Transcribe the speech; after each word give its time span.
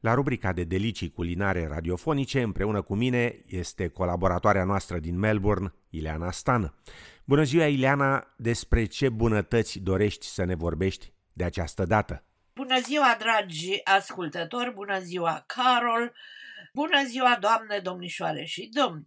La 0.00 0.14
rubrica 0.14 0.52
de 0.52 0.64
delicii 0.64 1.10
culinare 1.10 1.66
radiofonice, 1.66 2.42
împreună 2.42 2.82
cu 2.82 2.94
mine, 2.94 3.42
este 3.46 3.88
colaboratoarea 3.88 4.64
noastră 4.64 4.98
din 4.98 5.18
Melbourne, 5.18 5.74
Ileana 5.90 6.30
Stan. 6.30 6.74
Bună 7.24 7.42
ziua, 7.42 7.66
Ileana! 7.66 8.34
Despre 8.36 8.84
ce 8.84 9.08
bunătăți 9.08 9.78
dorești 9.78 10.26
să 10.26 10.44
ne 10.44 10.54
vorbești 10.54 11.12
de 11.32 11.44
această 11.44 11.84
dată? 11.84 12.24
Bună 12.54 12.80
ziua, 12.80 13.16
dragi 13.18 13.84
ascultători! 13.84 14.72
Bună 14.72 14.98
ziua, 14.98 15.44
Carol! 15.46 16.12
Bună 16.74 17.04
ziua, 17.04 17.36
doamne, 17.40 17.78
domnișoare 17.78 18.44
și 18.44 18.68
domni! 18.72 19.06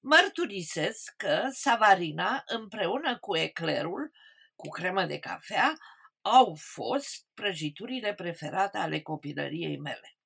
Mărturisesc 0.00 1.14
că 1.16 1.48
Savarina, 1.50 2.42
împreună 2.46 3.18
cu 3.18 3.36
eclerul, 3.36 4.12
cu 4.56 4.68
cremă 4.68 5.04
de 5.04 5.18
cafea, 5.18 5.72
au 6.20 6.56
fost 6.58 7.26
prăjiturile 7.34 8.14
preferate 8.14 8.78
ale 8.78 9.00
copilăriei 9.00 9.78
mele. 9.78 10.16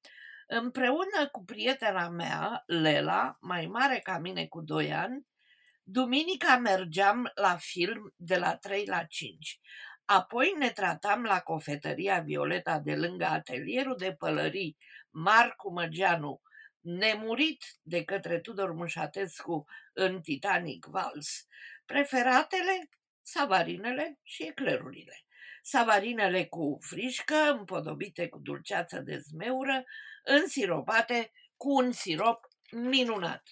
Împreună 0.46 1.28
cu 1.32 1.45
prietena 1.45 2.09
mea, 2.09 2.62
Lela, 2.66 3.37
mai 3.41 3.66
mare 3.66 3.98
ca 3.98 4.18
mine 4.18 4.46
cu 4.46 4.60
2 4.60 4.92
ani, 4.92 5.27
duminica 5.82 6.56
mergeam 6.56 7.30
la 7.34 7.56
film 7.56 8.12
de 8.16 8.37
la 8.37 8.56
3 8.56 8.87
la 8.87 9.04
5. 9.04 9.60
Apoi 10.04 10.54
ne 10.59 10.70
tratam 10.70 11.23
la 11.23 11.40
cofetăria 11.40 12.20
Violeta 12.20 12.78
de 12.78 12.96
lângă 12.96 13.24
atelierul 13.24 13.96
de 13.96 14.14
pălării 14.14 14.77
Marcu 15.10 15.73
Măgeanu, 15.73 16.40
nemurit 16.80 17.65
de 17.82 18.04
către 18.04 18.40
Tudor 18.40 18.73
Mușatescu 18.73 19.65
în 19.92 20.20
Titanic 20.20 20.84
Vals. 20.84 21.46
Preferatele, 21.84 22.88
savarinele 23.23 24.18
și 24.23 24.42
eclerurile. 24.42 25.24
Savarinele 25.62 26.45
cu 26.45 26.78
frișcă, 26.80 27.34
împodobite 27.59 28.28
cu 28.28 28.38
dulceață 28.38 29.00
de 29.00 29.18
zmeură, 29.18 29.84
însiropate 30.24 31.32
cu 31.57 31.74
un 31.74 31.93
sirop 31.93 32.46
minunat. 32.70 33.43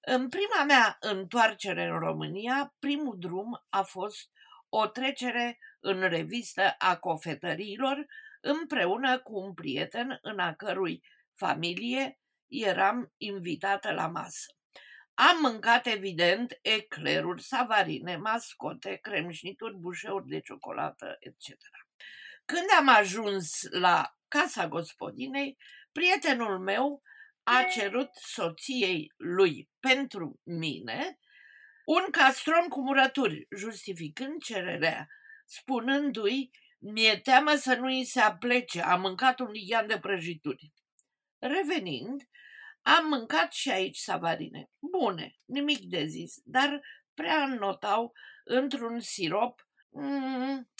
În 0.00 0.28
prima 0.28 0.64
mea 0.64 0.96
întoarcere 1.00 1.84
în 1.84 1.98
România, 1.98 2.74
primul 2.78 3.16
drum 3.18 3.64
a 3.68 3.82
fost 3.82 4.30
o 4.68 4.86
trecere 4.86 5.58
în 5.80 6.00
revistă 6.00 6.74
a 6.78 6.96
cofetăriilor 6.96 8.06
împreună 8.40 9.18
cu 9.18 9.38
un 9.38 9.54
prieten 9.54 10.18
în 10.22 10.38
a 10.38 10.54
cărui 10.54 11.04
familie 11.34 12.18
eram 12.48 13.12
invitată 13.16 13.92
la 13.92 14.06
masă. 14.06 14.46
Am 15.30 15.40
mâncat, 15.40 15.86
evident, 15.86 16.58
ecleruri, 16.62 17.42
savarine, 17.42 18.16
mascote, 18.16 18.98
cremșnituri, 19.02 19.76
bușeuri 19.76 20.28
de 20.28 20.40
ciocolată, 20.40 21.16
etc. 21.18 21.46
Când 22.44 22.66
am 22.78 22.88
ajuns 22.88 23.62
la 23.70 24.16
casa 24.28 24.68
gospodinei, 24.68 25.58
prietenul 25.92 26.58
meu 26.58 27.02
a 27.42 27.62
cerut 27.62 28.10
soției 28.14 29.12
lui 29.16 29.68
pentru 29.80 30.40
mine 30.42 31.18
un 31.84 32.10
castron 32.10 32.68
cu 32.68 32.80
murături, 32.80 33.46
justificând 33.56 34.42
cererea, 34.42 35.08
spunându-i, 35.44 36.50
mi-e 36.78 37.20
teamă 37.20 37.54
să 37.54 37.74
nu 37.74 37.86
îi 37.86 38.04
se 38.04 38.20
aplece, 38.20 38.80
am 38.80 39.00
mâncat 39.00 39.38
un 39.38 39.50
lighean 39.50 39.86
de 39.86 39.98
prăjituri. 39.98 40.72
Revenind, 41.38 42.22
am 42.82 43.06
mâncat 43.06 43.52
și 43.52 43.70
aici 43.70 43.96
savarine. 43.96 44.70
Bune, 44.78 45.38
nimic 45.44 45.84
de 45.84 46.04
zis, 46.04 46.34
dar 46.44 46.82
prea 47.14 47.42
înnotau 47.42 48.12
într-un 48.44 49.00
sirop 49.00 49.68
mm, 49.88 50.70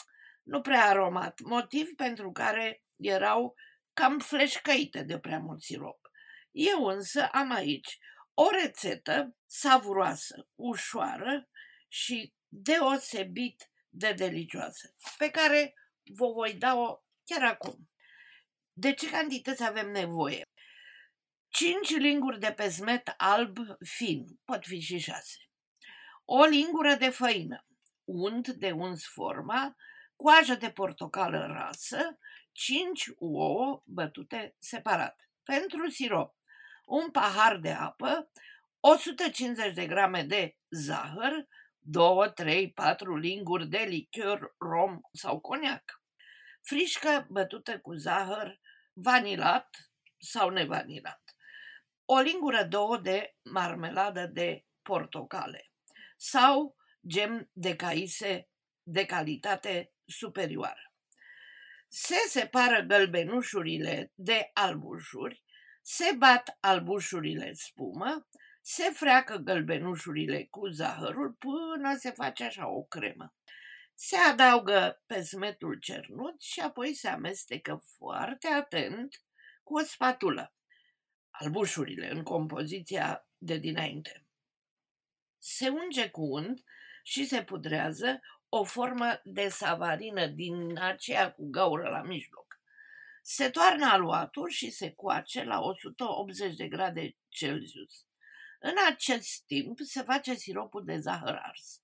nu 0.43 0.61
prea 0.61 0.85
aromat, 0.85 1.39
motiv 1.39 1.95
pentru 1.95 2.31
care 2.31 2.83
erau 2.95 3.55
cam 3.93 4.19
fleșcăite 4.19 5.03
de 5.03 5.19
prea 5.19 5.39
mult 5.39 5.61
sirop. 5.61 6.09
Eu 6.51 6.85
însă 6.85 7.27
am 7.31 7.51
aici 7.51 7.97
o 8.33 8.49
rețetă 8.49 9.35
savuroasă, 9.45 10.47
ușoară 10.55 11.49
și 11.87 12.33
deosebit 12.47 13.71
de 13.89 14.13
delicioasă, 14.13 14.95
pe 15.17 15.29
care 15.29 15.73
vă 16.03 16.27
voi 16.27 16.53
da-o 16.53 17.03
chiar 17.23 17.43
acum. 17.43 17.89
De 18.73 18.93
ce 18.93 19.09
cantități 19.09 19.63
avem 19.63 19.91
nevoie? 19.91 20.41
5 21.55 21.97
linguri 21.97 22.39
de 22.39 22.51
pesmet 22.51 23.13
alb 23.17 23.57
fin, 23.85 24.39
pot 24.45 24.65
fi 24.65 24.79
și 24.79 24.97
6. 24.97 25.37
O 26.25 26.43
lingură 26.43 26.93
de 26.93 27.09
făină, 27.09 27.65
unt 28.03 28.47
de 28.47 28.71
uns 28.71 29.05
forma, 29.05 29.75
coajă 30.15 30.55
de 30.55 30.71
portocală 30.71 31.45
rasă, 31.45 32.19
5 32.51 33.11
ouă 33.15 33.81
bătute 33.85 34.55
separat. 34.59 35.29
Pentru 35.43 35.89
sirop, 35.89 36.35
un 36.85 37.11
pahar 37.11 37.57
de 37.57 37.71
apă, 37.71 38.31
150 38.79 39.73
de 39.73 39.85
grame 39.85 40.23
de 40.23 40.57
zahăr, 40.69 41.47
2, 41.79 42.31
3, 42.33 42.71
4 42.71 43.17
linguri 43.17 43.67
de 43.67 43.85
lichior, 43.87 44.55
rom 44.57 44.99
sau 45.11 45.39
coniac. 45.39 46.01
Frișcă 46.61 47.27
bătută 47.29 47.79
cu 47.79 47.93
zahăr, 47.93 48.59
vanilat 48.93 49.91
sau 50.17 50.49
nevanilat 50.49 51.23
o 52.05 52.19
lingură, 52.19 52.63
două 52.63 52.97
de 52.97 53.35
marmeladă 53.43 54.25
de 54.25 54.65
portocale 54.81 55.71
sau 56.17 56.75
gem 57.07 57.49
de 57.53 57.75
caise 57.75 58.49
de 58.83 59.05
calitate 59.05 59.91
superioară. 60.05 60.93
Se 61.87 62.15
separă 62.27 62.81
gălbenușurile 62.81 64.11
de 64.15 64.49
albușuri, 64.53 65.43
se 65.81 66.15
bat 66.17 66.57
albușurile 66.59 67.53
spumă, 67.53 68.27
se 68.61 68.83
freacă 68.83 69.35
gălbenușurile 69.35 70.43
cu 70.43 70.67
zahărul 70.67 71.31
până 71.31 71.95
se 71.97 72.11
face 72.11 72.43
așa 72.43 72.67
o 72.67 72.83
cremă. 72.83 73.33
Se 73.93 74.17
adaugă 74.17 75.03
pesmetul 75.05 75.79
cernut 75.79 76.41
și 76.41 76.59
apoi 76.59 76.93
se 76.93 77.07
amestecă 77.07 77.83
foarte 77.97 78.47
atent 78.47 79.21
cu 79.63 79.77
o 79.77 79.79
spatulă 79.79 80.53
albușurile 81.33 82.11
în 82.11 82.23
compoziția 82.23 83.27
de 83.37 83.57
dinainte. 83.57 84.25
Se 85.37 85.69
unge 85.69 86.09
cu 86.09 86.21
unt 86.21 86.63
și 87.03 87.25
se 87.25 87.43
pudrează 87.43 88.19
o 88.49 88.63
formă 88.63 89.21
de 89.23 89.49
savarină 89.49 90.27
din 90.27 90.77
aceea 90.77 91.31
cu 91.31 91.49
gaură 91.49 91.89
la 91.89 92.01
mijloc. 92.01 92.61
Se 93.21 93.49
toarnă 93.49 93.85
aluatul 93.85 94.49
și 94.49 94.69
se 94.69 94.91
coace 94.91 95.43
la 95.43 95.61
180 95.61 96.55
de 96.55 96.67
grade 96.67 97.17
Celsius. 97.29 98.05
În 98.59 98.73
acest 98.89 99.45
timp 99.45 99.79
se 99.79 100.01
face 100.01 100.33
siropul 100.33 100.83
de 100.85 100.97
zahăr 100.97 101.39
ars. 101.41 101.81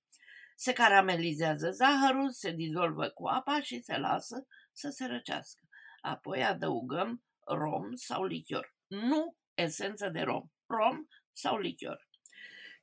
Se 0.56 0.74
caramelizează 0.74 1.72
zahărul, 1.72 2.30
se 2.30 2.52
dizolvă 2.52 3.10
cu 3.10 3.28
apa 3.28 3.62
și 3.62 3.82
se 3.82 3.98
lasă 3.98 4.48
să 4.72 4.90
se 4.90 5.06
răcească. 5.06 5.68
Apoi 6.02 6.44
adăugăm 6.44 7.24
rom 7.46 7.96
sau 7.96 8.26
lichior. 8.26 8.76
Nu 8.88 9.38
esență 9.62 10.10
de 10.10 10.22
rom, 10.22 10.50
rom 10.66 11.06
sau 11.32 11.58
lichior. 11.58 12.08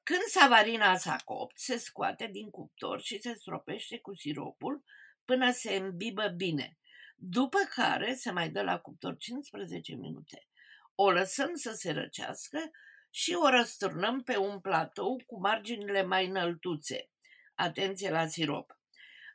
Când 0.03 0.23
savarina 0.23 0.97
s-a 0.97 1.17
copt, 1.25 1.59
se 1.59 1.77
scoate 1.77 2.27
din 2.27 2.51
cuptor 2.51 3.01
și 3.01 3.21
se 3.21 3.35
stropește 3.35 3.99
cu 3.99 4.15
siropul 4.15 4.85
până 5.25 5.51
se 5.51 5.75
îmbibă 5.77 6.29
bine, 6.29 6.79
după 7.17 7.59
care 7.75 8.15
se 8.15 8.31
mai 8.31 8.51
dă 8.51 8.63
la 8.63 8.79
cuptor 8.79 9.17
15 9.17 9.95
minute. 9.95 10.47
O 10.95 11.11
lăsăm 11.11 11.55
să 11.55 11.73
se 11.73 11.93
răcească 11.93 12.71
și 13.11 13.35
o 13.35 13.49
răsturnăm 13.49 14.23
pe 14.23 14.37
un 14.37 14.61
platou 14.61 15.23
cu 15.27 15.41
marginile 15.41 16.03
mai 16.03 16.27
înăltuțe. 16.27 17.11
Atenție 17.55 18.11
la 18.11 18.27
sirop. 18.27 18.81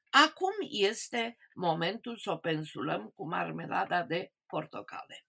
Acum 0.10 0.54
este 0.70 1.38
momentul 1.56 2.18
să 2.18 2.32
o 2.32 2.38
pensulăm 2.38 3.12
cu 3.16 3.28
marmelada 3.28 4.04
de 4.04 4.32
portocale 4.48 5.26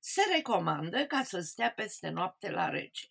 se 0.00 0.22
recomandă 0.34 1.06
ca 1.06 1.22
să 1.22 1.40
stea 1.40 1.70
peste 1.70 2.08
noapte 2.08 2.50
la 2.50 2.68
rece 2.68 3.06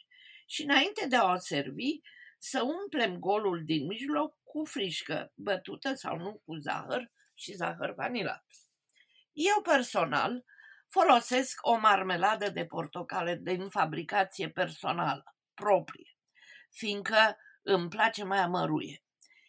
și 0.46 0.64
înainte 0.64 1.08
de 1.08 1.16
a 1.16 1.32
o 1.32 1.38
servi 1.38 2.00
să 2.38 2.62
umplem 2.62 3.20
golul 3.20 3.64
din 3.64 3.86
mijloc 3.86 4.38
cu 4.44 4.66
frișcă 4.66 5.32
bătută 5.36 5.94
sau 5.94 6.18
nu 6.18 6.42
cu 6.46 6.56
zahăr 6.56 7.12
și 7.34 7.54
zahăr 7.54 7.94
vanilat. 7.94 8.46
Eu 9.34 9.62
personal 9.62 10.46
folosesc 10.88 11.60
o 11.62 11.78
marmeladă 11.78 12.50
de 12.50 12.66
portocale 12.66 13.36
din 13.36 13.70
fabricație 13.70 14.50
personală, 14.50 15.36
proprie, 15.54 16.18
fiindcă 16.72 17.38
îmi 17.62 17.90
place 17.90 18.24
mai 18.24 18.40
amăruie. 18.40 19.04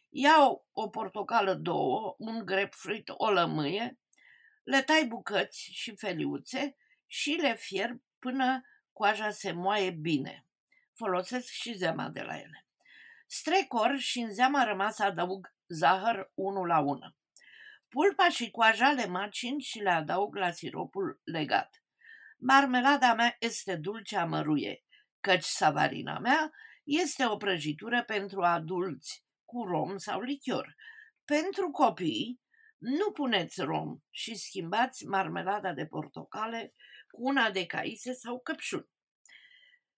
Iau 0.09 0.67
o 0.73 0.89
portocală 0.89 1.55
două, 1.55 2.15
un 2.19 2.45
grapefruit, 2.45 3.09
o 3.09 3.31
lămâie, 3.31 3.99
le 4.63 4.83
tai 4.83 5.07
bucăți 5.07 5.69
și 5.73 5.97
feliuțe 5.97 6.77
și 7.07 7.31
le 7.31 7.55
fierb 7.55 8.03
până 8.19 8.63
coaja 8.93 9.31
se 9.31 9.53
moaie 9.53 9.91
bine. 9.91 10.47
Folosesc 10.95 11.49
și 11.49 11.73
zeama 11.73 12.09
de 12.09 12.23
la 12.23 12.39
ele. 12.39 12.67
Strecor 13.27 13.97
și 13.99 14.21
în 14.21 14.33
zeama 14.33 14.65
rămasă 14.65 15.03
adaug 15.03 15.55
zahăr 15.67 16.31
1 16.35 16.65
la 16.65 16.79
1. 16.79 16.99
Pulpa 17.89 18.29
și 18.29 18.51
coaja 18.51 18.91
le 18.91 19.07
macin 19.07 19.59
și 19.59 19.79
le 19.79 19.91
adaug 19.91 20.37
la 20.37 20.51
siropul 20.51 21.21
legat. 21.25 21.83
marmelada 22.39 23.15
mea 23.15 23.37
este 23.39 23.77
dulce 23.77 24.17
amăruie, 24.17 24.85
căci 25.21 25.45
savarina 25.45 26.19
mea 26.19 26.53
este 26.85 27.27
o 27.27 27.37
prăjitură 27.37 28.03
pentru 28.05 28.43
adulți 28.43 29.25
cu 29.45 29.65
rom 29.65 29.97
sau 29.97 30.21
lichior. 30.21 30.77
Pentru 31.25 31.71
copii, 31.71 32.41
nu 32.79 33.11
puneți 33.11 33.61
rom 33.61 33.99
și 34.11 34.35
schimbați 34.35 35.07
marmelada 35.07 35.73
de 35.73 35.87
portocale 35.87 36.75
cu 37.17 37.23
una 37.23 37.51
de 37.51 37.67
caise 37.67 38.13
sau 38.13 38.41
căpșuni. 38.41 38.89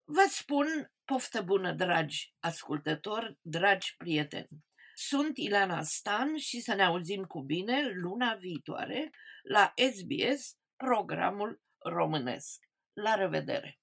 Vă 0.04 0.26
spun 0.28 0.92
poftă 1.04 1.42
bună, 1.42 1.72
dragi 1.72 2.34
ascultători, 2.40 3.38
dragi 3.40 3.94
prieteni. 3.96 4.48
Sunt 4.94 5.36
Ileana 5.36 5.82
Stan 5.82 6.36
și 6.36 6.60
să 6.60 6.74
ne 6.74 6.82
auzim 6.82 7.24
cu 7.24 7.42
bine 7.42 7.90
luna 7.94 8.34
viitoare 8.34 9.10
la 9.42 9.72
SBS, 9.74 10.56
programul 10.76 11.60
românesc. 11.78 12.58
La 12.92 13.14
revedere! 13.14 13.78